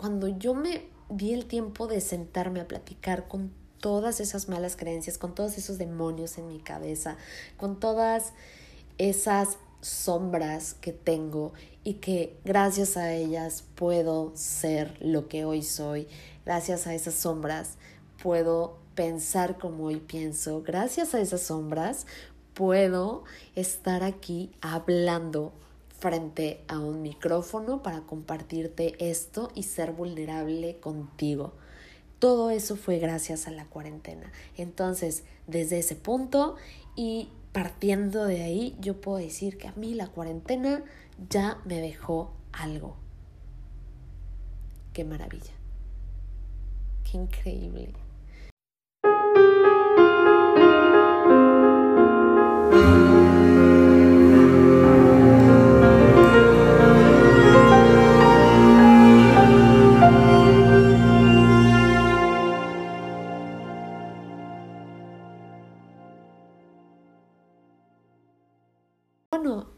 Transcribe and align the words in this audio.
cuando 0.00 0.28
yo 0.28 0.54
me 0.54 0.86
di 1.10 1.34
el 1.34 1.44
tiempo 1.44 1.86
de 1.86 2.00
sentarme 2.00 2.62
a 2.62 2.66
platicar 2.66 3.28
con 3.28 3.52
todas 3.80 4.18
esas 4.20 4.48
malas 4.48 4.74
creencias, 4.74 5.18
con 5.18 5.34
todos 5.34 5.58
esos 5.58 5.76
demonios 5.76 6.38
en 6.38 6.48
mi 6.48 6.58
cabeza, 6.58 7.18
con 7.58 7.78
todas 7.78 8.32
esas 8.96 9.58
sombras 9.82 10.72
que 10.72 10.94
tengo 10.94 11.52
y 11.84 11.94
que 11.94 12.34
gracias 12.46 12.96
a 12.96 13.12
ellas 13.12 13.62
puedo 13.74 14.32
ser 14.34 14.96
lo 15.00 15.28
que 15.28 15.44
hoy 15.44 15.62
soy, 15.62 16.08
gracias 16.46 16.86
a 16.86 16.94
esas 16.94 17.12
sombras 17.12 17.76
puedo 18.22 18.78
pensar 18.94 19.58
como 19.58 19.84
hoy 19.84 19.96
pienso, 19.96 20.62
gracias 20.62 21.14
a 21.14 21.20
esas 21.20 21.42
sombras 21.42 22.06
puedo 22.54 23.24
estar 23.54 24.02
aquí 24.02 24.50
hablando 24.62 25.52
frente 26.00 26.64
a 26.66 26.78
un 26.78 27.02
micrófono 27.02 27.82
para 27.82 28.00
compartirte 28.00 28.94
esto 28.98 29.50
y 29.54 29.64
ser 29.64 29.92
vulnerable 29.92 30.78
contigo. 30.80 31.52
Todo 32.18 32.50
eso 32.50 32.76
fue 32.76 32.98
gracias 32.98 33.46
a 33.46 33.50
la 33.50 33.66
cuarentena. 33.66 34.32
Entonces, 34.56 35.24
desde 35.46 35.78
ese 35.78 35.94
punto 35.96 36.56
y 36.96 37.28
partiendo 37.52 38.24
de 38.24 38.42
ahí, 38.42 38.76
yo 38.80 39.00
puedo 39.00 39.18
decir 39.18 39.58
que 39.58 39.68
a 39.68 39.72
mí 39.72 39.94
la 39.94 40.08
cuarentena 40.08 40.82
ya 41.28 41.60
me 41.64 41.80
dejó 41.80 42.32
algo. 42.52 42.96
Qué 44.92 45.04
maravilla. 45.04 45.52
Qué 47.10 47.18
increíble. 47.18 48.09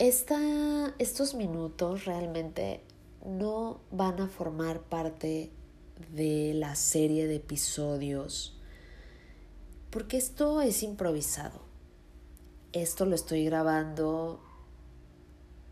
Estos 0.08 1.34
minutos 1.34 2.06
realmente 2.06 2.80
no 3.24 3.80
van 3.92 4.20
a 4.20 4.26
formar 4.26 4.80
parte 4.80 5.52
de 6.10 6.54
la 6.54 6.74
serie 6.74 7.28
de 7.28 7.36
episodios 7.36 8.58
porque 9.90 10.16
esto 10.16 10.60
es 10.60 10.82
improvisado. 10.82 11.60
Esto 12.72 13.06
lo 13.06 13.14
estoy 13.14 13.44
grabando 13.44 14.42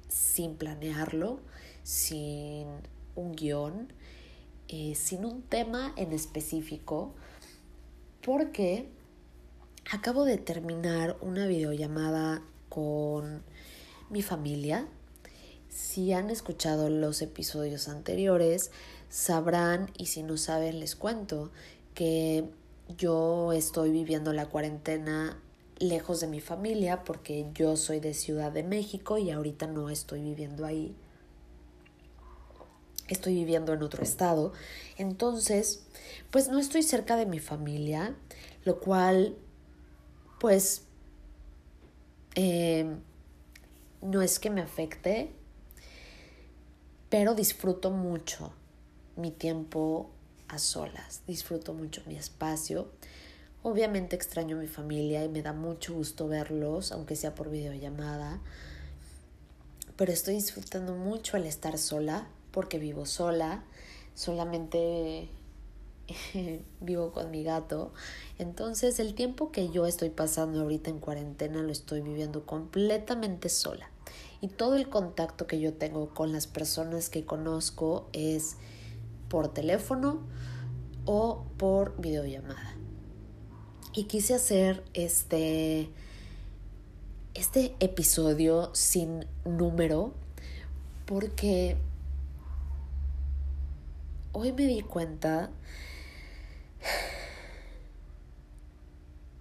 sin 0.09 0.55
planearlo, 0.55 1.41
sin 1.83 2.69
un 3.17 3.35
guion, 3.35 3.93
eh, 4.69 4.95
sin 4.95 5.25
un 5.25 5.43
tema 5.43 5.93
en 5.97 6.13
específico, 6.13 7.15
porque 8.23 8.91
acabo 9.91 10.25
de 10.25 10.39
terminar 10.39 11.17
una 11.21 11.47
videollamada 11.49 12.43
con 12.69 13.43
mi 14.11 14.23
familia. 14.23 14.87
Si 15.69 16.13
han 16.13 16.31
escuchado 16.31 16.91
los 16.91 17.23
episodios 17.23 17.89
anteriores, 17.89 18.71
sabrán, 19.09 19.91
y 19.97 20.07
si 20.07 20.23
no 20.23 20.37
saben, 20.37 20.81
les 20.81 20.97
cuento, 20.97 21.51
que 21.95 22.45
yo 22.97 23.53
estoy 23.53 23.91
viviendo 23.91 24.33
la 24.33 24.47
cuarentena 24.47 25.41
lejos 25.79 26.21
de 26.21 26.27
mi 26.27 26.41
familia 26.41 27.05
porque 27.05 27.47
yo 27.55 27.77
soy 27.77 28.01
de 28.01 28.15
Ciudad 28.15 28.53
de 28.53 28.63
México 28.63 29.17
y 29.19 29.31
ahorita 29.31 29.67
no 29.67 29.91
estoy 29.91 30.23
viviendo 30.23 30.67
ahí. 30.67 30.95
Estoy 33.09 33.35
viviendo 33.35 33.73
en 33.73 33.83
otro 33.83 34.03
estado. 34.03 34.53
Entonces, 34.97 35.85
pues 36.31 36.49
no 36.49 36.59
estoy 36.59 36.83
cerca 36.83 37.17
de 37.17 37.27
mi 37.27 37.41
familia, 37.41 38.15
lo 38.65 38.79
cual, 38.79 39.37
pues, 40.39 40.83
eh, 42.37 42.95
no 44.03 44.23
es 44.23 44.39
que 44.39 44.51
me 44.51 44.61
afecte, 44.61 45.31
pero 47.09 47.35
disfruto 47.35 47.91
mucho 47.91 48.53
mi 49.17 49.31
tiempo 49.31 50.11
a 50.49 50.59
solas, 50.59 51.23
disfruto 51.27 51.75
mucho 51.75 52.03
mi 52.07 52.17
espacio. 52.17 52.89
Obviamente 53.63 54.17
extraño 54.17 54.57
a 54.57 54.61
mi 54.61 54.69
familia 54.69 55.23
y 55.25 55.29
me 55.29 55.43
da 55.43 55.53
mucho 55.53 55.93
gusto 55.93 56.29
verlos, 56.29 56.93
aunque 56.93 57.15
sea 57.15 57.35
por 57.35 57.51
videollamada, 57.51 58.41
pero 59.97 60.13
estoy 60.13 60.35
disfrutando 60.35 60.95
mucho 60.95 61.37
al 61.37 61.45
estar 61.45 61.77
sola, 61.77 62.27
porque 62.53 62.79
vivo 62.79 63.05
sola, 63.05 63.65
solamente 64.15 65.29
vivo 66.81 67.13
con 67.13 67.31
mi 67.31 67.45
gato. 67.45 67.93
Entonces 68.39 68.99
el 68.99 69.15
tiempo 69.15 69.53
que 69.53 69.69
yo 69.69 69.87
estoy 69.87 70.09
pasando 70.09 70.63
ahorita 70.63 70.89
en 70.89 71.01
cuarentena 71.01 71.63
lo 71.63 71.71
estoy 71.71 72.01
viviendo 72.01 72.47
completamente 72.47 73.51
sola. 73.51 73.90
Y 74.43 74.49
todo 74.49 74.77
el 74.77 74.89
contacto 74.89 75.47
que 75.47 75.61
yo 75.61 75.75
tengo 75.75 76.15
con 76.15 76.33
las 76.33 76.47
personas 76.47 77.11
que 77.11 77.27
conozco 77.27 78.09
es 78.13 78.57
por 79.29 79.53
teléfono 79.53 80.21
o 81.05 81.45
por 81.59 82.01
videollamada. 82.01 82.75
Y 83.93 84.05
quise 84.05 84.35
hacer 84.35 84.83
este, 84.95 85.91
este 87.35 87.75
episodio 87.81 88.71
sin 88.75 89.27
número 89.45 90.15
porque 91.05 91.77
hoy 94.33 94.53
me 94.53 94.65
di 94.67 94.81
cuenta 94.81 95.51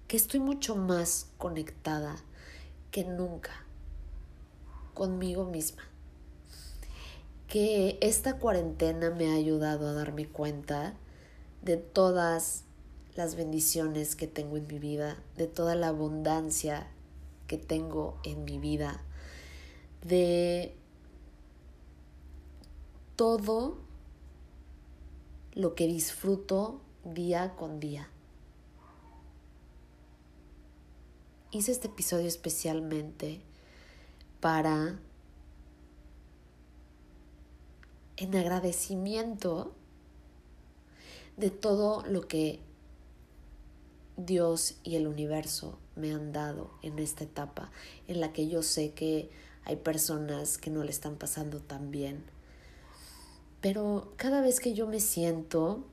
que 0.07 0.17
estoy 0.17 0.41
mucho 0.41 0.75
más 0.75 1.27
conectada 1.37 2.17
que 2.91 3.05
nunca 3.05 3.68
conmigo 4.99 5.45
misma. 5.45 5.81
Que 7.47 7.97
esta 8.01 8.37
cuarentena 8.37 9.11
me 9.11 9.29
ha 9.29 9.33
ayudado 9.33 9.87
a 9.87 9.93
darme 9.93 10.27
cuenta 10.27 10.93
de 11.61 11.77
todas 11.77 12.65
las 13.15 13.37
bendiciones 13.37 14.17
que 14.17 14.27
tengo 14.27 14.57
en 14.57 14.67
mi 14.67 14.77
vida, 14.77 15.23
de 15.37 15.47
toda 15.47 15.75
la 15.75 15.87
abundancia 15.87 16.91
que 17.47 17.57
tengo 17.57 18.19
en 18.25 18.43
mi 18.43 18.59
vida, 18.59 19.01
de 20.03 20.75
todo 23.15 23.77
lo 25.53 25.75
que 25.75 25.87
disfruto 25.87 26.81
día 27.05 27.55
con 27.55 27.79
día. 27.79 28.09
Hice 31.51 31.71
este 31.71 31.87
episodio 31.87 32.27
especialmente 32.27 33.48
para 34.39 34.99
en 38.17 38.35
agradecimiento 38.35 39.73
de 41.37 41.49
todo 41.49 42.03
lo 42.05 42.27
que 42.27 42.59
Dios 44.17 44.75
y 44.83 44.95
el 44.95 45.07
universo 45.07 45.77
me 45.95 46.11
han 46.11 46.33
dado 46.33 46.71
en 46.81 46.99
esta 46.99 47.23
etapa 47.23 47.71
en 48.07 48.19
la 48.19 48.33
que 48.33 48.49
yo 48.49 48.61
sé 48.61 48.91
que 48.91 49.29
hay 49.63 49.77
personas 49.77 50.57
que 50.57 50.69
no 50.69 50.83
le 50.83 50.91
están 50.91 51.15
pasando 51.15 51.59
tan 51.59 51.91
bien. 51.91 52.23
Pero 53.61 54.13
cada 54.17 54.41
vez 54.41 54.59
que 54.59 54.73
yo 54.73 54.87
me 54.87 54.99
siento 54.99 55.85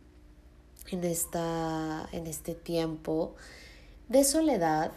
en, 0.89 1.05
esta, 1.05 2.09
en 2.13 2.27
este 2.27 2.55
tiempo 2.55 3.35
de 4.09 4.25
soledad, 4.25 4.93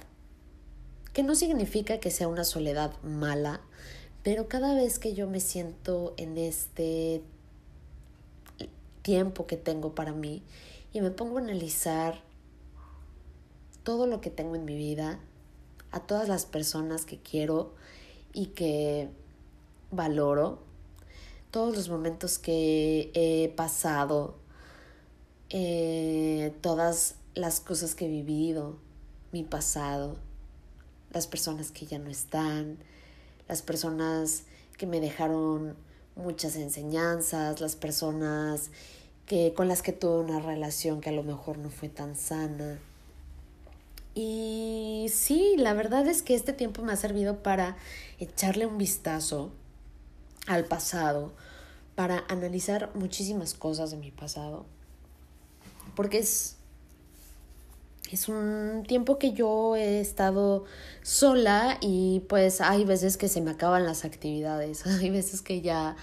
que 1.19 1.23
no 1.23 1.35
significa 1.35 1.99
que 1.99 2.11
sea 2.11 2.29
una 2.29 2.45
soledad 2.45 2.93
mala, 3.03 3.59
pero 4.23 4.47
cada 4.47 4.73
vez 4.73 4.99
que 4.99 5.13
yo 5.13 5.27
me 5.27 5.41
siento 5.41 6.13
en 6.15 6.37
este 6.37 7.21
tiempo 9.01 9.45
que 9.45 9.57
tengo 9.57 9.93
para 9.93 10.13
mí 10.13 10.43
y 10.93 11.01
me 11.01 11.11
pongo 11.11 11.37
a 11.37 11.41
analizar 11.41 12.23
todo 13.83 14.07
lo 14.07 14.21
que 14.21 14.29
tengo 14.29 14.55
en 14.55 14.63
mi 14.63 14.77
vida, 14.77 15.19
a 15.91 15.99
todas 15.99 16.29
las 16.29 16.45
personas 16.45 17.03
que 17.03 17.17
quiero 17.17 17.73
y 18.31 18.45
que 18.45 19.09
valoro, 19.91 20.59
todos 21.51 21.75
los 21.75 21.89
momentos 21.89 22.39
que 22.39 23.11
he 23.13 23.49
pasado, 23.57 24.37
eh, 25.49 26.53
todas 26.61 27.15
las 27.35 27.59
cosas 27.59 27.93
que 27.93 28.05
he 28.05 28.09
vivido, 28.09 28.77
mi 29.33 29.43
pasado, 29.43 30.28
las 31.11 31.27
personas 31.27 31.71
que 31.71 31.85
ya 31.85 31.99
no 31.99 32.09
están, 32.09 32.77
las 33.47 33.61
personas 33.61 34.43
que 34.77 34.85
me 34.85 34.99
dejaron 34.99 35.75
muchas 36.15 36.55
enseñanzas, 36.55 37.61
las 37.61 37.75
personas 37.75 38.71
que 39.25 39.53
con 39.53 39.67
las 39.67 39.81
que 39.81 39.93
tuve 39.93 40.19
una 40.19 40.39
relación 40.39 41.01
que 41.01 41.09
a 41.09 41.13
lo 41.13 41.23
mejor 41.23 41.57
no 41.57 41.69
fue 41.69 41.89
tan 41.89 42.15
sana. 42.15 42.79
Y 44.15 45.07
sí, 45.13 45.55
la 45.57 45.73
verdad 45.73 46.07
es 46.07 46.23
que 46.23 46.35
este 46.35 46.51
tiempo 46.51 46.81
me 46.81 46.91
ha 46.91 46.97
servido 46.97 47.41
para 47.43 47.77
echarle 48.19 48.65
un 48.65 48.77
vistazo 48.77 49.51
al 50.47 50.65
pasado, 50.65 51.31
para 51.95 52.25
analizar 52.27 52.91
muchísimas 52.95 53.53
cosas 53.53 53.91
de 53.91 53.97
mi 53.97 54.11
pasado. 54.11 54.65
Porque 55.95 56.19
es, 56.19 56.57
es 58.11 58.27
un 58.27 58.83
tiempo 58.87 59.17
que 59.17 59.33
yo 59.33 59.75
he 59.75 59.99
estado 59.99 60.65
sola 61.03 61.77
y 61.81 62.21
pues 62.29 62.61
hay 62.61 62.85
veces 62.85 63.17
que 63.17 63.27
se 63.27 63.41
me 63.41 63.51
acaban 63.51 63.85
las 63.85 64.05
actividades, 64.05 64.85
hay 64.87 65.09
veces 65.09 65.41
que 65.41 65.61
ya 65.61 65.95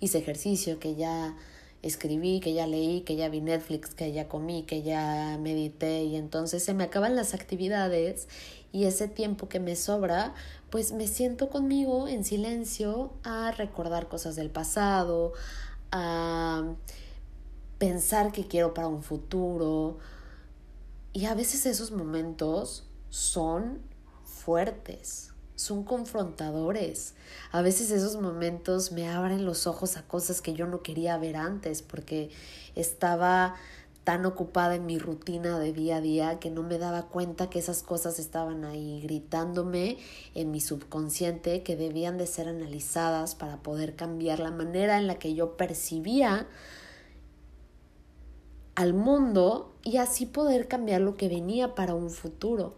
hice 0.00 0.18
ejercicio, 0.18 0.78
que 0.78 0.94
ya 0.94 1.36
escribí, 1.82 2.40
que 2.40 2.54
ya 2.54 2.66
leí, 2.66 3.02
que 3.02 3.16
ya 3.16 3.28
vi 3.28 3.40
Netflix, 3.40 3.94
que 3.94 4.12
ya 4.12 4.28
comí, 4.28 4.62
que 4.62 4.82
ya 4.82 5.38
medité 5.40 6.04
y 6.04 6.16
entonces 6.16 6.64
se 6.64 6.72
me 6.72 6.84
acaban 6.84 7.14
las 7.14 7.34
actividades 7.34 8.26
y 8.72 8.86
ese 8.86 9.06
tiempo 9.06 9.48
que 9.48 9.60
me 9.60 9.76
sobra, 9.76 10.34
pues 10.70 10.92
me 10.92 11.06
siento 11.06 11.48
conmigo 11.48 12.08
en 12.08 12.24
silencio 12.24 13.12
a 13.22 13.52
recordar 13.52 14.08
cosas 14.08 14.34
del 14.34 14.50
pasado, 14.50 15.32
a 15.92 16.74
pensar 17.78 18.32
que 18.32 18.46
quiero 18.48 18.74
para 18.74 18.88
un 18.88 19.02
futuro. 19.02 19.98
Y 21.14 21.26
a 21.26 21.34
veces 21.34 21.64
esos 21.64 21.92
momentos 21.92 22.88
son 23.08 23.78
fuertes, 24.24 25.32
son 25.54 25.84
confrontadores. 25.84 27.14
A 27.52 27.62
veces 27.62 27.92
esos 27.92 28.20
momentos 28.20 28.90
me 28.90 29.08
abren 29.08 29.44
los 29.44 29.68
ojos 29.68 29.96
a 29.96 30.02
cosas 30.02 30.42
que 30.42 30.54
yo 30.54 30.66
no 30.66 30.82
quería 30.82 31.16
ver 31.16 31.36
antes 31.36 31.82
porque 31.82 32.30
estaba 32.74 33.54
tan 34.02 34.26
ocupada 34.26 34.74
en 34.74 34.86
mi 34.86 34.98
rutina 34.98 35.60
de 35.60 35.72
día 35.72 35.98
a 35.98 36.00
día 36.00 36.40
que 36.40 36.50
no 36.50 36.64
me 36.64 36.78
daba 36.78 37.06
cuenta 37.06 37.48
que 37.48 37.60
esas 37.60 37.84
cosas 37.84 38.18
estaban 38.18 38.64
ahí 38.64 39.00
gritándome 39.00 39.98
en 40.34 40.50
mi 40.50 40.60
subconsciente 40.60 41.62
que 41.62 41.76
debían 41.76 42.18
de 42.18 42.26
ser 42.26 42.48
analizadas 42.48 43.36
para 43.36 43.62
poder 43.62 43.94
cambiar 43.94 44.40
la 44.40 44.50
manera 44.50 44.98
en 44.98 45.06
la 45.06 45.14
que 45.20 45.34
yo 45.34 45.56
percibía 45.56 46.48
al 48.74 48.94
mundo 48.94 49.73
y 49.84 49.98
así 49.98 50.26
poder 50.26 50.66
cambiar 50.66 51.02
lo 51.02 51.16
que 51.16 51.28
venía 51.28 51.74
para 51.74 51.94
un 51.94 52.10
futuro. 52.10 52.74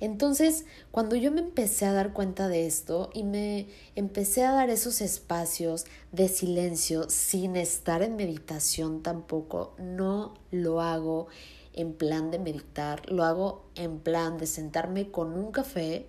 Entonces, 0.00 0.66
cuando 0.90 1.16
yo 1.16 1.30
me 1.30 1.40
empecé 1.40 1.86
a 1.86 1.92
dar 1.92 2.12
cuenta 2.12 2.48
de 2.48 2.66
esto 2.66 3.10
y 3.14 3.22
me 3.22 3.68
empecé 3.94 4.44
a 4.44 4.52
dar 4.52 4.68
esos 4.68 5.00
espacios 5.00 5.86
de 6.12 6.28
silencio 6.28 7.08
sin 7.08 7.56
estar 7.56 8.02
en 8.02 8.16
meditación 8.16 9.02
tampoco, 9.02 9.74
no 9.78 10.34
lo 10.50 10.80
hago 10.80 11.28
en 11.72 11.94
plan 11.94 12.30
de 12.30 12.38
meditar, 12.38 13.10
lo 13.10 13.24
hago 13.24 13.64
en 13.76 13.98
plan 13.98 14.36
de 14.38 14.46
sentarme 14.46 15.10
con 15.10 15.32
un 15.32 15.52
café 15.52 16.06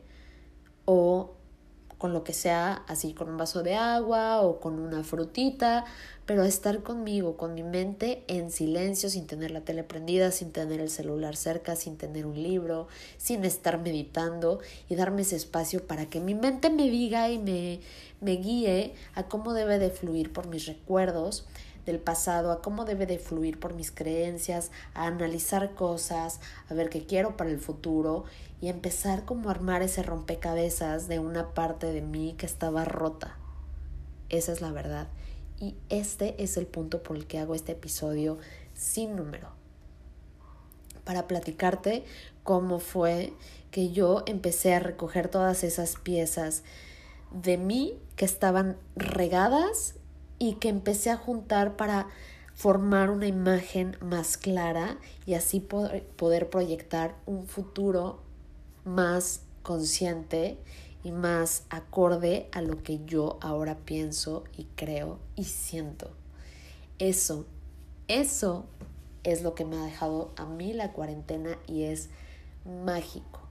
o 0.86 1.36
con 1.98 2.14
lo 2.14 2.24
que 2.24 2.34
sea, 2.34 2.84
así 2.88 3.14
con 3.14 3.30
un 3.30 3.38
vaso 3.38 3.64
de 3.64 3.76
agua 3.76 4.42
o 4.42 4.60
con 4.60 4.80
una 4.80 5.04
frutita, 5.04 5.86
pero 6.26 6.44
estar 6.44 6.82
conmigo, 6.84 7.38
con 7.38 7.54
mi 7.54 7.64
mente 7.64 8.24
en 8.28 8.52
silencio, 8.52 9.10
sin 9.10 9.28
tener 9.28 9.52
la 9.52 9.62
tele 9.62 9.84
prendida, 9.84 10.32
sin 10.32 10.52
tener 10.52 10.82
el 10.82 10.90
celular 10.90 11.36
cerca, 11.36 11.76
sin 11.76 11.98
tener 11.98 12.26
un 12.26 12.42
libro, 12.42 12.88
sin 13.18 13.46
estar 13.46 13.80
meditando 13.80 14.60
y 14.90 14.96
darme 14.96 15.22
ese 15.22 15.36
espacio 15.36 15.86
para 15.86 16.08
que 16.08 16.20
mi 16.20 16.34
mente 16.34 16.70
me 16.70 16.90
diga 16.90 17.30
y 17.30 17.38
me, 17.38 17.80
me 18.22 18.34
guíe 18.34 18.96
a 19.14 19.24
cómo 19.24 19.54
debe 19.54 19.80
de 19.80 19.90
fluir 19.90 20.34
por 20.34 20.48
mis 20.48 20.66
recuerdos 20.66 21.46
del 21.86 22.00
pasado, 22.00 22.52
a 22.52 22.62
cómo 22.62 22.86
debe 22.86 23.06
de 23.06 23.20
fluir 23.20 23.60
por 23.60 23.74
mis 23.74 23.92
creencias, 23.92 24.72
a 24.94 25.06
analizar 25.06 25.74
cosas, 25.74 26.40
a 26.70 26.74
ver 26.74 26.90
qué 26.90 27.06
quiero 27.06 27.38
para 27.38 27.50
el 27.50 27.60
futuro 27.60 28.26
y 28.62 28.70
empezar 28.70 29.26
como 29.26 29.50
a 29.50 29.52
armar 29.52 29.82
ese 29.82 30.04
rompecabezas 30.04 31.08
de 31.08 31.20
una 31.20 31.54
parte 31.54 31.92
de 31.92 32.02
mí 32.02 32.36
que 32.38 32.46
estaba 32.46 32.86
rota. 32.86 33.38
Esa 34.30 34.52
es 34.52 34.62
la 34.62 34.72
verdad. 34.72 35.08
Y 35.60 35.76
este 35.90 36.42
es 36.44 36.58
el 36.58 36.66
punto 36.66 37.04
por 37.04 37.16
el 37.16 37.28
que 37.28 37.40
hago 37.40 37.56
este 37.56 37.74
episodio 37.74 38.38
sin 38.74 39.16
número. 39.16 39.50
Para 41.04 41.28
platicarte 41.28 42.04
cómo 42.44 42.80
fue 42.80 43.34
que 43.72 43.92
yo 43.92 44.24
empecé 44.26 44.74
a 44.74 44.80
recoger 44.80 45.28
todas 45.28 45.64
esas 45.64 45.96
piezas 45.98 46.64
de 47.32 47.58
mí 47.58 48.00
que 48.16 48.26
estaban 48.26 48.78
regadas 48.96 49.96
y 50.40 50.56
que 50.56 50.70
empecé 50.70 51.10
a 51.10 51.18
juntar 51.18 51.76
para 51.76 52.08
formar 52.54 53.10
una 53.10 53.28
imagen 53.28 53.98
más 54.02 54.38
clara 54.38 54.98
y 55.26 55.34
así 55.34 55.60
poder 55.60 56.50
proyectar 56.50 57.16
un 57.26 57.48
futuro 57.48 58.22
más 58.86 59.42
consciente 59.62 60.58
y 61.04 61.12
más 61.12 61.66
acorde 61.70 62.48
a 62.52 62.62
lo 62.62 62.82
que 62.82 63.00
yo 63.06 63.38
ahora 63.42 63.78
pienso 63.86 64.46
y 64.58 64.66
creo 64.76 65.20
y 65.36 65.44
siento. 65.44 66.12
Eso, 66.98 67.46
eso 68.08 68.66
es 69.24 69.44
lo 69.44 69.54
que 69.54 69.66
me 69.66 69.78
ha 69.78 69.84
dejado 69.84 70.32
a 70.38 70.46
mí 70.46 70.74
la 70.74 70.94
cuarentena 70.94 71.60
y 71.68 71.84
es 71.84 72.10
mágico. 72.86 73.42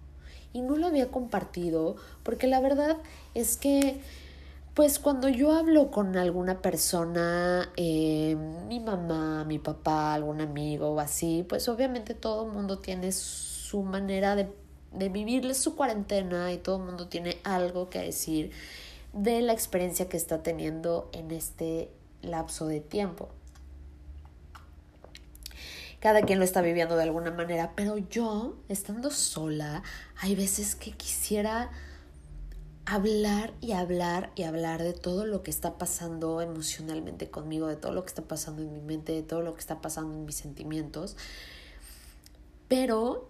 Y 0.53 0.63
no 0.63 0.77
lo 0.77 0.87
había 0.87 1.11
compartido 1.11 1.97
porque 2.23 2.47
la 2.47 2.61
verdad 2.61 2.97
es 3.35 3.57
que 3.57 4.01
pues 4.75 4.99
cuando 4.99 5.29
yo 5.29 5.53
hablo 5.53 5.93
con 5.93 6.17
alguna 6.17 6.61
persona, 6.61 7.71
eh, 7.77 8.37
mi 8.67 8.81
mamá, 8.81 9.45
mi 9.45 9.61
papá, 9.61 10.15
algún 10.15 10.41
amigo 10.41 10.91
o 10.91 11.01
así, 11.01 11.47
pues 11.49 11.69
obviamente 11.69 12.15
todo 12.15 12.45
el 12.47 12.53
mundo 12.53 12.81
tiene 12.81 13.13
su 13.13 13.83
manera 13.85 14.35
de, 14.35 14.53
de 14.91 15.09
vivir 15.09 15.55
su 15.55 15.77
cuarentena 15.77 16.53
y 16.53 16.59
todo 16.59 16.79
el 16.79 16.83
mundo 16.83 17.07
tiene 17.07 17.39
algo 17.45 17.89
que 17.89 18.01
decir 18.01 18.51
de 19.13 19.43
la 19.43 19.53
experiencia 19.53 20.09
que 20.09 20.17
está 20.17 20.43
teniendo 20.43 21.09
en 21.13 21.31
este 21.31 21.93
lapso 22.21 22.67
de 22.67 22.81
tiempo. 22.81 23.29
Cada 26.01 26.23
quien 26.23 26.41
lo 26.41 26.45
está 26.45 26.63
viviendo 26.63 26.97
de 26.97 27.05
alguna 27.05 27.31
manera, 27.31 27.73
pero 27.77 27.97
yo, 27.97 28.57
estando 28.69 29.13
sola, 29.13 29.85
hay 30.21 30.35
veces 30.35 30.75
que 30.75 30.91
quisiera 30.91 31.71
hablar 32.87 33.55
y 33.61 33.73
hablar 33.73 34.31
y 34.35 34.43
hablar 34.43 34.83
de 34.83 34.93
todo 34.93 35.25
lo 35.25 35.43
que 35.43 35.51
está 35.51 35.79
pasando 35.79 36.41
emocionalmente 36.41 37.31
conmigo, 37.31 37.67
de 37.67 37.77
todo 37.77 37.93
lo 37.93 38.03
que 38.05 38.09
está 38.09 38.23
pasando 38.23 38.63
en 38.63 38.73
mi 38.73 38.81
mente, 38.81 39.13
de 39.13 39.23
todo 39.23 39.41
lo 39.41 39.55
que 39.55 39.61
está 39.61 39.81
pasando 39.81 40.15
en 40.15 40.27
mis 40.27 40.37
sentimientos. 40.37 41.17
Pero, 42.69 43.29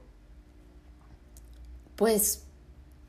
pues 1.96 2.44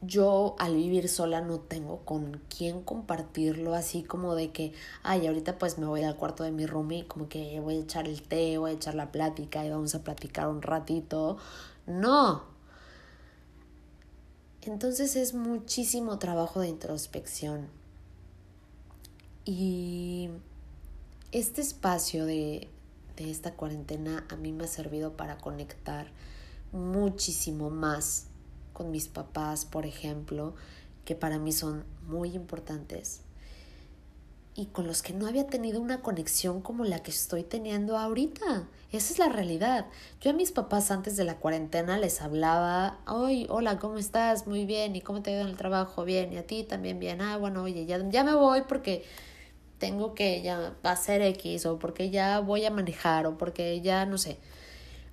yo 0.02 0.56
al 0.60 0.76
vivir 0.76 1.10
sola 1.10 1.42
no 1.42 1.60
tengo 1.60 2.00
con 2.06 2.42
quién 2.56 2.82
compartirlo, 2.82 3.74
así 3.74 4.04
como 4.04 4.36
de 4.36 4.52
que, 4.52 4.74
ay, 5.04 5.28
ahorita 5.28 5.58
pues 5.58 5.78
me 5.78 5.86
voy 5.88 6.04
al 6.04 6.16
cuarto 6.16 6.44
de 6.44 6.52
mi 6.52 6.66
room 6.66 6.92
y 6.92 7.04
como 7.04 7.28
que 7.28 7.60
voy 7.60 7.78
a 7.78 7.80
echar 7.80 8.08
el 8.08 8.22
té, 8.22 8.58
voy 8.58 8.72
a 8.72 8.74
echar 8.74 8.96
la 8.96 9.12
plática 9.12 9.66
y 9.66 9.70
vamos 9.70 9.96
a 9.96 10.04
platicar 10.04 10.48
un 10.48 10.62
ratito. 10.62 11.38
No, 11.88 12.44
entonces 14.66 15.16
es 15.16 15.34
muchísimo 15.34 16.20
trabajo 16.20 16.60
de 16.60 16.70
introspección. 16.70 17.68
Y 19.46 20.30
este 21.32 21.62
espacio 21.62 22.26
de, 22.26 22.68
de 23.16 23.32
esta 23.32 23.54
cuarentena 23.54 24.26
a 24.30 24.36
mí 24.36 24.52
me 24.52 24.66
ha 24.66 24.68
servido 24.68 25.16
para 25.16 25.38
conectar 25.38 26.08
muchísimo 26.72 27.70
más 27.70 28.26
con 28.74 28.92
mis 28.92 29.08
papás, 29.08 29.66
por 29.66 29.86
ejemplo, 29.86 30.56
que 31.06 31.16
para 31.16 31.40
mí 31.40 31.52
son 31.52 31.86
muy 32.08 32.36
importantes 32.36 33.22
y 34.56 34.68
con 34.68 34.88
los 34.88 35.02
que 35.02 35.14
no 35.14 35.28
había 35.28 35.48
tenido 35.48 35.82
una 35.82 36.02
conexión 36.02 36.62
como 36.62 36.86
la 36.86 37.04
que 37.04 37.12
estoy 37.12 37.44
teniendo 37.44 37.98
ahorita. 37.98 38.68
Esa 38.92 39.14
es 39.14 39.20
la 39.20 39.28
realidad. 39.28 39.88
Yo 40.22 40.32
a 40.32 40.34
mis 40.34 40.54
papás 40.54 40.92
antes 40.92 41.18
de 41.18 41.26
la 41.26 41.38
cuarentena 41.38 41.98
les 41.98 42.22
hablaba, 42.22 43.00
hoy, 43.06 43.48
hola, 43.50 43.80
¿cómo 43.80 43.98
estás? 43.98 44.48
Muy 44.48 44.66
bien, 44.66 44.96
¿y 44.96 45.02
cómo 45.02 45.22
te 45.22 45.32
ha 45.32 45.34
ido 45.34 45.42
en 45.42 45.50
el 45.50 45.58
trabajo? 45.58 46.06
Bien, 46.06 46.32
y 46.32 46.38
a 46.38 46.48
ti 46.48 46.64
también 46.64 47.00
bien. 47.00 47.22
Ah, 47.22 47.36
bueno, 47.36 47.64
oye, 47.64 47.86
ya, 47.86 48.00
ya 48.10 48.24
me 48.24 48.34
voy 48.34 48.62
porque 48.62 49.04
tengo 49.78 50.16
que 50.16 50.42
ya 50.42 50.74
hacer 50.84 51.22
X 51.22 51.66
o 51.66 51.78
porque 51.78 52.10
ya 52.10 52.40
voy 52.40 52.66
a 52.66 52.72
manejar 52.72 53.28
o 53.28 53.38
porque 53.38 53.82
ya 53.82 54.06
no 54.06 54.18
sé. 54.18 54.38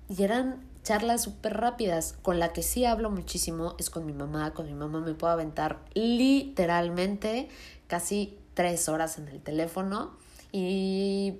Y 0.07 0.23
eran 0.23 0.63
charlas 0.83 1.23
súper 1.23 1.57
rápidas. 1.57 2.15
Con 2.21 2.39
la 2.39 2.53
que 2.53 2.63
sí 2.63 2.85
hablo 2.85 3.09
muchísimo 3.09 3.75
es 3.77 3.89
con 3.89 4.05
mi 4.05 4.13
mamá. 4.13 4.53
Con 4.53 4.67
mi 4.67 4.73
mamá 4.73 5.01
me 5.01 5.13
puedo 5.13 5.33
aventar 5.33 5.79
literalmente 5.93 7.49
casi 7.87 8.37
tres 8.53 8.89
horas 8.89 9.17
en 9.17 9.27
el 9.27 9.41
teléfono 9.41 10.15
y 10.51 11.39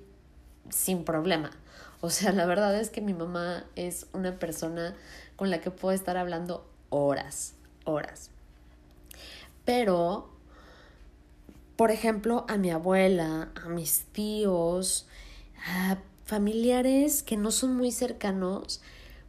sin 0.70 1.04
problema. 1.04 1.50
O 2.00 2.10
sea, 2.10 2.32
la 2.32 2.46
verdad 2.46 2.78
es 2.78 2.90
que 2.90 3.00
mi 3.00 3.14
mamá 3.14 3.64
es 3.76 4.06
una 4.12 4.38
persona 4.38 4.94
con 5.36 5.50
la 5.50 5.60
que 5.60 5.70
puedo 5.70 5.94
estar 5.94 6.16
hablando 6.16 6.68
horas, 6.90 7.54
horas. 7.84 8.30
Pero, 9.64 10.28
por 11.76 11.90
ejemplo, 11.90 12.44
a 12.48 12.56
mi 12.58 12.70
abuela, 12.70 13.50
a 13.54 13.68
mis 13.68 14.04
tíos, 14.12 15.06
a 15.66 15.98
familiares 16.24 17.22
que 17.22 17.36
no 17.36 17.50
son 17.50 17.76
muy 17.76 17.90
cercanos, 17.90 18.82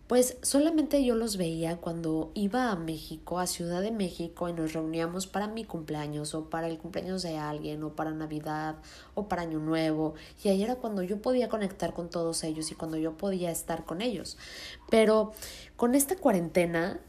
pues 0.08 0.38
solamente 0.44 1.04
yo 1.04 1.16
los 1.16 1.38
veía 1.38 1.78
cuando 1.78 2.32
iba 2.36 2.70
a 2.70 2.76
México, 2.76 3.40
a 3.40 3.48
Ciudad 3.48 3.82
de 3.82 3.92
México, 3.92 4.48
y 4.48 4.54
nos 4.54 4.74
reuníamos 4.74 5.26
para 5.26 5.48
mi 5.48 5.66
cumpleaños 5.66 6.36
o 6.36 6.50
para 6.50 6.68
el 6.68 6.78
cumpleaños 6.78 7.24
de 7.24 7.38
alguien 7.38 7.84
o 7.84 7.96
para 7.96 8.12
Navidad 8.12 8.76
o 9.16 9.28
para 9.28 9.42
Año 9.42 9.60
Nuevo. 9.60 10.14
Y 10.44 10.50
ahí 10.50 10.62
era 10.62 10.76
cuando 10.76 11.02
yo 11.02 11.22
podía 11.22 11.50
conectar 11.50 11.94
con 11.96 12.12
todos 12.12 12.44
ellos 12.44 12.70
y 12.72 12.76
cuando 12.76 12.98
yo 12.98 13.18
podía 13.18 13.50
estar 13.50 13.84
con 13.84 14.02
ellos. 14.04 14.38
Pero 14.92 15.34
con 15.76 15.96
esta 15.96 16.16
cuarentena 16.16 17.00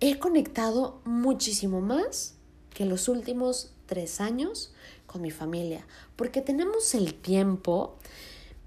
he 0.00 0.18
conectado 0.18 1.00
muchísimo 1.04 1.82
más 1.82 2.34
que 2.72 2.86
los 2.86 3.08
últimos 3.08 3.72
tres 3.84 4.22
años 4.22 4.72
con 5.06 5.20
mi 5.20 5.30
familia, 5.30 5.86
porque 6.16 6.40
tenemos 6.40 6.94
el 6.94 7.14
tiempo 7.14 7.96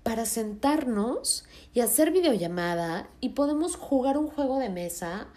para 0.03 0.25
sentarnos 0.25 1.45
y 1.73 1.81
hacer 1.81 2.11
videollamada 2.11 3.09
y 3.19 3.29
podemos 3.29 3.75
jugar 3.75 4.17
un 4.17 4.27
juego 4.27 4.59
de 4.59 4.69
mesa 4.69 5.27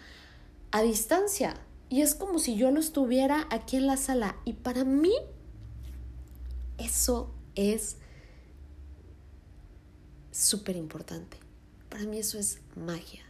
a 0.71 0.81
distancia. 0.81 1.55
Y 1.89 2.01
es 2.01 2.15
como 2.15 2.39
si 2.39 2.55
yo 2.55 2.71
lo 2.71 2.79
estuviera 2.79 3.47
aquí 3.51 3.77
en 3.77 3.87
la 3.87 3.97
sala. 3.97 4.37
Y 4.45 4.53
para 4.53 4.83
mí, 4.83 5.13
eso 6.77 7.31
es 7.55 7.97
súper 10.31 10.75
importante. 10.75 11.37
Para 11.89 12.05
mí 12.05 12.17
eso 12.17 12.39
es 12.39 12.59
magia. 12.75 13.21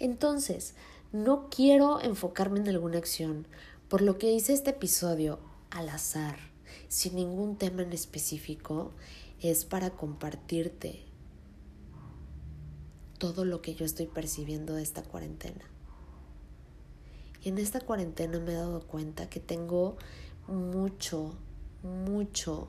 Entonces, 0.00 0.74
no 1.12 1.48
quiero 1.48 2.00
enfocarme 2.00 2.60
en 2.60 2.68
alguna 2.68 2.98
acción, 2.98 3.46
por 3.88 4.02
lo 4.02 4.18
que 4.18 4.32
hice 4.32 4.52
este 4.52 4.70
episodio 4.70 5.38
al 5.70 5.88
azar, 5.88 6.38
sin 6.88 7.14
ningún 7.14 7.56
tema 7.56 7.82
en 7.82 7.92
específico, 7.92 8.92
es 9.40 9.64
para 9.64 9.90
compartirte 9.90 11.04
todo 13.18 13.44
lo 13.44 13.62
que 13.62 13.74
yo 13.74 13.84
estoy 13.84 14.06
percibiendo 14.06 14.74
de 14.74 14.82
esta 14.82 15.02
cuarentena. 15.02 15.64
Y 17.42 17.48
en 17.48 17.58
esta 17.58 17.80
cuarentena 17.80 18.38
me 18.40 18.52
he 18.52 18.56
dado 18.56 18.86
cuenta 18.86 19.28
que 19.28 19.40
tengo 19.40 19.96
mucho, 20.46 21.34
mucho 21.82 22.68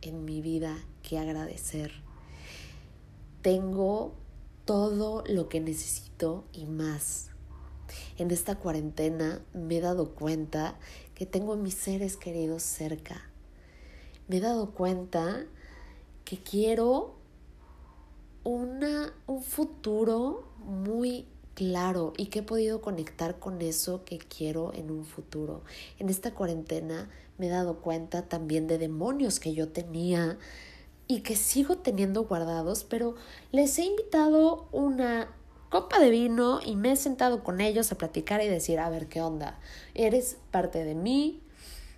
en 0.00 0.24
mi 0.24 0.40
vida 0.40 0.76
que 1.02 1.18
agradecer. 1.18 1.92
Tengo 3.42 4.14
todo 4.64 5.24
lo 5.26 5.48
que 5.48 5.60
necesito 5.60 6.44
y 6.52 6.66
más. 6.66 7.30
En 8.16 8.30
esta 8.30 8.56
cuarentena 8.56 9.42
me 9.52 9.76
he 9.76 9.80
dado 9.80 10.14
cuenta 10.14 10.78
que 11.14 11.26
tengo 11.26 11.52
a 11.52 11.56
mis 11.56 11.74
seres 11.74 12.16
queridos 12.16 12.62
cerca. 12.62 13.30
Me 14.28 14.38
he 14.38 14.40
dado 14.40 14.70
cuenta 14.70 15.46
que 16.32 16.38
quiero 16.38 17.12
un 18.42 19.42
futuro 19.42 20.48
muy 20.64 21.26
claro 21.52 22.14
y 22.16 22.28
que 22.28 22.38
he 22.38 22.42
podido 22.42 22.80
conectar 22.80 23.38
con 23.38 23.60
eso 23.60 24.02
que 24.06 24.16
quiero 24.16 24.72
en 24.72 24.90
un 24.90 25.04
futuro. 25.04 25.62
En 25.98 26.08
esta 26.08 26.32
cuarentena 26.32 27.10
me 27.36 27.48
he 27.48 27.50
dado 27.50 27.82
cuenta 27.82 28.30
también 28.30 28.66
de 28.66 28.78
demonios 28.78 29.40
que 29.40 29.52
yo 29.52 29.68
tenía 29.68 30.38
y 31.06 31.20
que 31.20 31.36
sigo 31.36 31.76
teniendo 31.76 32.24
guardados, 32.24 32.84
pero 32.84 33.14
les 33.50 33.78
he 33.78 33.84
invitado 33.84 34.68
una 34.72 35.28
copa 35.68 35.98
de 35.98 36.08
vino 36.08 36.60
y 36.64 36.76
me 36.76 36.92
he 36.92 36.96
sentado 36.96 37.44
con 37.44 37.60
ellos 37.60 37.92
a 37.92 37.98
platicar 37.98 38.42
y 38.42 38.48
decir, 38.48 38.78
a 38.78 38.88
ver, 38.88 39.06
¿qué 39.06 39.20
onda? 39.20 39.60
Eres 39.92 40.38
parte 40.50 40.82
de 40.82 40.94
mí, 40.94 41.42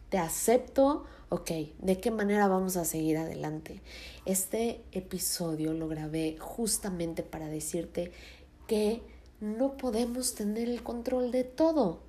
te 0.08 0.18
acepto, 0.18 1.04
ok, 1.34 1.50
¿de 1.80 1.98
qué 2.00 2.12
manera 2.12 2.46
vamos 2.46 2.76
a 2.76 2.84
seguir 2.84 3.16
adelante? 3.16 3.80
Este 4.24 4.84
episodio 4.92 5.72
lo 5.72 5.88
grabé 5.88 6.36
justamente 6.38 7.24
para 7.24 7.48
decirte 7.48 8.12
que 8.68 9.02
no 9.40 9.76
podemos 9.76 10.36
tener 10.36 10.68
el 10.68 10.84
control 10.84 11.32
de 11.32 11.42
todo. 11.42 12.02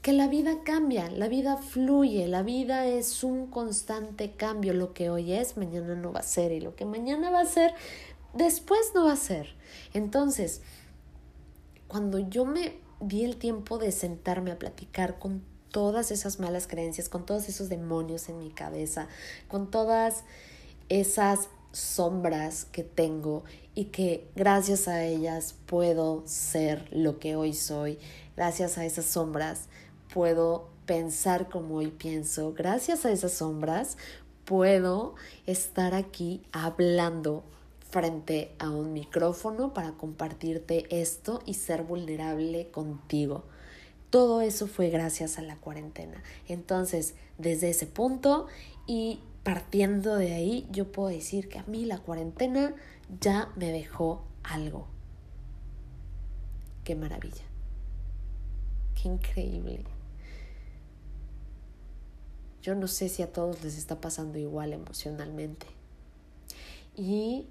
Que 0.00 0.14
la 0.14 0.28
vida 0.28 0.62
cambia, 0.64 1.10
la 1.10 1.28
vida 1.28 1.58
fluye, 1.58 2.26
la 2.26 2.42
vida 2.42 2.86
es 2.86 3.22
un 3.22 3.48
constante 3.48 4.32
cambio. 4.32 4.72
Lo 4.72 4.94
que 4.94 5.10
hoy 5.10 5.32
es, 5.32 5.58
mañana 5.58 5.94
no 5.94 6.10
va 6.10 6.20
a 6.20 6.24
ser 6.24 6.52
y 6.52 6.60
lo 6.60 6.74
que 6.74 6.86
mañana 6.86 7.30
va 7.30 7.40
a 7.40 7.46
ser, 7.46 7.74
después 8.32 8.92
no 8.94 9.04
va 9.04 9.12
a 9.12 9.16
ser. 9.16 9.56
Entonces, 9.92 10.62
cuando 11.86 12.18
yo 12.18 12.46
me 12.46 12.78
di 13.00 13.24
el 13.24 13.36
tiempo 13.36 13.76
de 13.76 13.92
sentarme 13.92 14.52
a 14.52 14.58
platicar 14.58 15.18
con 15.18 15.42
todas 15.74 16.12
esas 16.12 16.38
malas 16.38 16.68
creencias, 16.68 17.08
con 17.08 17.26
todos 17.26 17.48
esos 17.48 17.68
demonios 17.68 18.28
en 18.28 18.38
mi 18.38 18.50
cabeza, 18.50 19.08
con 19.48 19.72
todas 19.72 20.22
esas 20.88 21.48
sombras 21.72 22.64
que 22.66 22.84
tengo 22.84 23.42
y 23.74 23.86
que 23.86 24.30
gracias 24.36 24.86
a 24.86 25.02
ellas 25.02 25.56
puedo 25.66 26.22
ser 26.26 26.86
lo 26.92 27.18
que 27.18 27.34
hoy 27.34 27.54
soy, 27.54 27.98
gracias 28.36 28.78
a 28.78 28.84
esas 28.86 29.06
sombras 29.06 29.66
puedo 30.12 30.68
pensar 30.86 31.48
como 31.48 31.74
hoy 31.78 31.88
pienso, 31.88 32.52
gracias 32.52 33.04
a 33.04 33.10
esas 33.10 33.32
sombras 33.32 33.98
puedo 34.44 35.16
estar 35.44 35.96
aquí 35.96 36.44
hablando 36.52 37.42
frente 37.90 38.54
a 38.60 38.70
un 38.70 38.92
micrófono 38.92 39.74
para 39.74 39.94
compartirte 39.94 40.86
esto 40.90 41.42
y 41.46 41.54
ser 41.54 41.82
vulnerable 41.82 42.70
contigo. 42.70 43.42
Todo 44.14 44.42
eso 44.42 44.68
fue 44.68 44.90
gracias 44.90 45.38
a 45.38 45.42
la 45.42 45.56
cuarentena. 45.56 46.22
Entonces, 46.46 47.16
desde 47.36 47.70
ese 47.70 47.84
punto 47.88 48.46
y 48.86 49.18
partiendo 49.42 50.14
de 50.14 50.34
ahí, 50.34 50.68
yo 50.70 50.92
puedo 50.92 51.08
decir 51.08 51.48
que 51.48 51.58
a 51.58 51.64
mí 51.64 51.84
la 51.84 51.98
cuarentena 51.98 52.76
ya 53.20 53.50
me 53.56 53.72
dejó 53.72 54.22
algo. 54.44 54.86
Qué 56.84 56.94
maravilla. 56.94 57.42
Qué 58.94 59.08
increíble. 59.08 59.82
Yo 62.62 62.76
no 62.76 62.86
sé 62.86 63.08
si 63.08 63.20
a 63.24 63.32
todos 63.32 63.64
les 63.64 63.76
está 63.76 64.00
pasando 64.00 64.38
igual 64.38 64.74
emocionalmente. 64.74 65.66
Y 66.94 67.48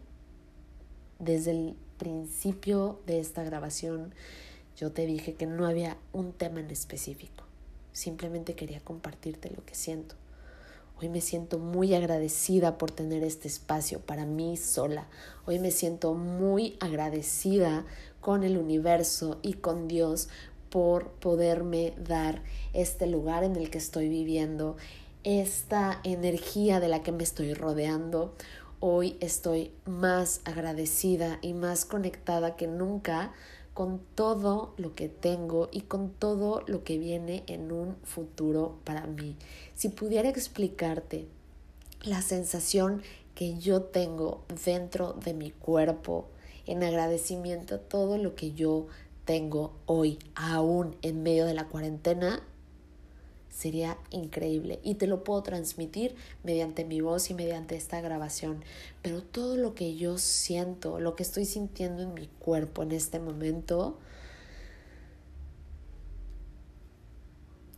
desde 1.20 1.52
el 1.52 1.76
principio 1.98 3.02
de 3.06 3.20
esta 3.20 3.44
grabación, 3.44 4.14
yo 4.78 4.92
te 4.92 5.06
dije 5.06 5.36
que 5.36 5.46
no 5.46 5.66
había 5.66 5.98
un 6.12 6.34
tema 6.34 6.60
en 6.60 6.72
específico. 6.72 7.44
Simplemente 7.92 8.56
quería 8.56 8.80
compartirte 8.80 9.52
lo 9.56 9.64
que 9.66 9.76
siento. 9.76 10.16
Hoy 11.00 11.10
me 11.10 11.22
siento 11.22 11.60
muy 11.60 11.94
agradecida 11.96 12.78
por 12.78 12.92
tener 12.92 13.24
este 13.24 13.48
espacio 13.48 14.00
para 14.00 14.26
mí 14.26 14.58
sola. 14.58 15.08
Hoy 15.46 15.60
me 15.60 15.72
siento 15.72 16.14
muy 16.14 16.78
agradecida 16.80 17.86
con 18.22 18.44
el 18.44 18.58
universo 18.58 19.40
y 19.42 19.54
con 19.54 19.88
Dios 19.88 20.30
por 20.70 21.12
poderme 21.12 21.94
dar 21.98 22.42
este 22.74 23.06
lugar 23.06 23.44
en 23.44 23.56
el 23.56 23.70
que 23.70 23.78
estoy 23.78 24.08
viviendo, 24.10 24.78
esta 25.24 26.00
energía 26.04 26.80
de 26.80 26.88
la 26.88 27.04
que 27.04 27.12
me 27.12 27.24
estoy 27.24 27.54
rodeando. 27.54 28.34
Hoy 28.80 29.18
estoy 29.20 29.72
más 29.86 30.42
agradecida 30.46 31.38
y 31.42 31.54
más 31.54 31.86
conectada 31.86 32.56
que 32.56 32.68
nunca 32.68 33.34
con 33.74 34.00
todo 34.16 34.74
lo 34.78 34.94
que 34.96 35.10
tengo 35.10 35.70
y 35.72 35.82
con 35.82 36.12
todo 36.12 36.64
lo 36.68 36.84
que 36.84 36.98
viene 36.98 37.44
en 37.48 37.72
un 37.72 37.96
futuro 38.04 38.78
para 38.84 39.08
mí. 39.08 39.36
Si 39.74 39.90
pudiera 39.90 40.30
explicarte 40.30 41.28
la 42.02 42.22
sensación 42.22 43.02
que 43.36 43.58
yo 43.58 43.82
tengo 43.82 44.44
dentro 44.66 45.14
de 45.14 45.34
mi 45.34 45.52
cuerpo 45.52 46.28
en 46.66 46.84
agradecimiento 46.84 47.76
a 47.76 47.80
todo 47.80 48.18
lo 48.18 48.36
que 48.36 48.52
yo 48.52 48.88
tengo 49.26 49.74
hoy, 49.86 50.20
aún 50.36 50.96
en 51.02 51.24
medio 51.24 51.46
de 51.46 51.54
la 51.54 51.68
cuarentena, 51.68 52.44
sería 53.54 53.98
increíble 54.10 54.80
y 54.84 54.96
te 54.96 55.06
lo 55.06 55.24
puedo 55.24 55.44
transmitir 55.44 56.16
mediante 56.44 56.86
mi 56.86 57.02
voz 57.02 57.30
y 57.30 57.34
mediante 57.34 57.76
esta 57.76 58.02
grabación. 58.02 58.64
Pero 59.02 59.22
todo 59.22 59.58
lo 59.58 59.76
que 59.76 59.96
yo 59.96 60.18
siento, 60.18 61.00
lo 61.00 61.16
que 61.16 61.24
estoy 61.24 61.46
sintiendo 61.46 62.02
en 62.02 62.14
mi 62.16 62.28
cuerpo 62.40 62.82
en 62.82 62.92
este 62.92 63.20
momento, 63.20 64.00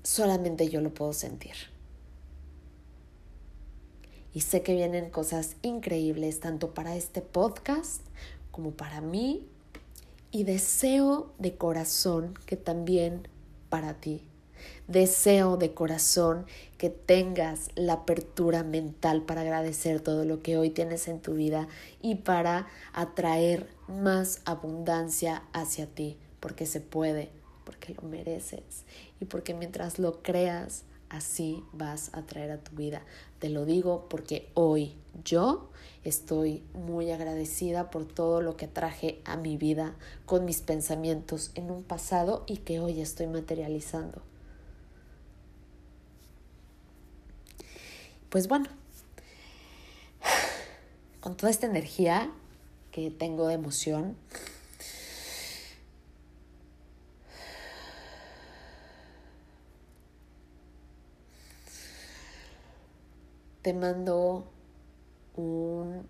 solamente 0.01 0.70
yo 0.70 0.79
lo 0.79 0.94
puedo 0.94 1.12
sentir. 1.13 1.55
Y 4.34 4.41
sé 4.41 4.63
que 4.63 4.74
vienen 4.74 5.10
cosas 5.10 5.55
increíbles 5.62 6.39
tanto 6.39 6.74
para 6.74 6.96
este 6.96 7.22
podcast 7.22 8.01
como 8.51 8.72
para 8.72 9.01
mí. 9.01 9.46
Y 10.32 10.44
deseo 10.44 11.32
de 11.38 11.55
corazón 11.55 12.34
que 12.46 12.58
también 12.58 13.29
para 13.70 13.94
ti 14.01 14.22
Deseo 14.88 15.57
de 15.57 15.74
corazón 15.74 16.45
que 16.77 16.89
tengas 16.89 17.69
la 17.75 17.93
apertura 17.93 18.63
mental 18.63 19.24
para 19.24 19.41
agradecer 19.41 20.01
todo 20.01 20.25
lo 20.25 20.41
que 20.41 20.57
hoy 20.57 20.69
tienes 20.69 21.07
en 21.07 21.19
tu 21.19 21.33
vida 21.33 21.67
y 22.01 22.15
para 22.15 22.67
atraer 22.93 23.69
más 23.88 24.41
abundancia 24.45 25.43
hacia 25.53 25.88
ti, 25.88 26.17
porque 26.39 26.65
se 26.65 26.81
puede, 26.81 27.29
porque 27.63 27.93
lo 27.93 28.03
mereces 28.07 28.85
y 29.19 29.25
porque 29.25 29.53
mientras 29.53 30.00
lo 30.00 30.21
creas, 30.21 30.83
así 31.09 31.63
vas 31.71 32.09
a 32.13 32.25
traer 32.25 32.51
a 32.51 32.57
tu 32.57 32.75
vida. 32.75 33.01
te 33.39 33.50
lo 33.50 33.65
digo 33.65 34.07
porque 34.09 34.50
hoy 34.53 34.95
yo 35.24 35.69
estoy 36.03 36.63
muy 36.74 37.12
agradecida 37.12 37.89
por 37.89 38.05
todo 38.05 38.41
lo 38.41 38.57
que 38.57 38.67
traje 38.67 39.21
a 39.25 39.38
mi 39.38 39.57
vida 39.57 39.95
con 40.25 40.45
mis 40.45 40.62
pensamientos 40.62 41.51
en 41.55 41.71
un 41.71 41.83
pasado 41.83 42.43
y 42.47 42.57
que 42.57 42.79
hoy 42.79 43.01
estoy 43.01 43.27
materializando. 43.27 44.21
Pues 48.35 48.49
bueno, 48.49 48.67
con 51.21 51.37
toda 51.37 51.49
esta 51.49 51.67
energía 51.67 52.29
que 52.91 53.09
tengo 53.09 53.47
de 53.47 53.53
emoción, 53.53 54.17
te 63.61 63.73
mando 63.73 64.43
un 65.37 66.05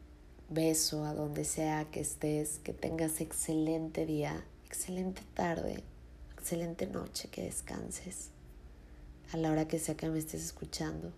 beso 0.50 1.06
a 1.06 1.14
donde 1.14 1.46
sea 1.46 1.86
que 1.92 2.00
estés, 2.00 2.58
que 2.58 2.74
tengas 2.74 3.22
excelente 3.22 4.08
día, 4.08 4.44
excelente 4.66 5.22
tarde, 5.36 5.84
excelente 6.34 6.88
noche, 6.88 7.30
que 7.30 7.44
descanses 7.44 8.32
a 9.32 9.38
la 9.38 9.52
hora 9.52 9.68
que 9.68 9.78
sea 9.78 9.96
que 9.96 10.10
me 10.10 10.18
estés 10.18 10.44
escuchando. 10.44 11.14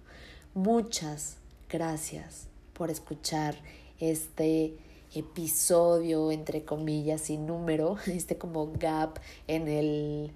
Muchas 0.57 1.37
gracias 1.69 2.47
por 2.73 2.89
escuchar 2.89 3.53
este 3.99 4.75
episodio, 5.13 6.31
entre 6.31 6.65
comillas, 6.65 7.21
sin 7.21 7.45
número, 7.45 7.97
este 8.07 8.39
como 8.39 8.73
gap 8.73 9.19
en 9.45 9.67
el 9.67 10.31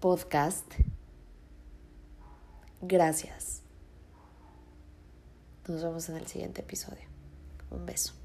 podcast. 0.00 0.64
Gracias. 2.80 3.60
Nos 5.68 5.82
vemos 5.82 6.08
en 6.08 6.16
el 6.16 6.26
siguiente 6.26 6.62
episodio. 6.62 7.06
Un 7.70 7.84
beso. 7.84 8.21